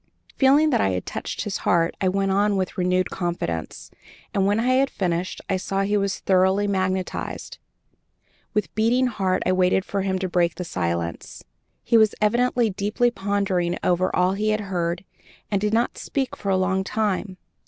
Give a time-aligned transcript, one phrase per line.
[0.35, 3.91] Feeling that I had touched his heart I went on with renewed confidence,
[4.33, 7.59] and, when I had finished, I saw he was thoroughly magnetized.
[8.55, 11.43] With beating heart I waited for him to break the silence.
[11.83, 15.05] He was evidently deeply pondering over all he had heard,
[15.51, 17.37] and did not speak for a long time.